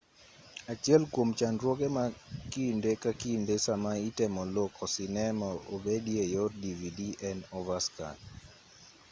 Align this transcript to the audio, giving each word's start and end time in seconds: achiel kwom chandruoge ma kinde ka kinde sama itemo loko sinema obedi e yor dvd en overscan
achiel 0.71 1.01
kwom 1.13 1.29
chandruoge 1.39 1.87
ma 1.97 2.05
kinde 2.53 2.91
ka 3.01 3.11
kinde 3.21 3.55
sama 3.65 3.91
itemo 4.09 4.41
loko 4.55 4.83
sinema 4.95 5.47
obedi 5.73 6.13
e 6.23 6.25
yor 6.35 6.51
dvd 6.61 6.99
en 7.29 7.37
overscan 7.57 8.15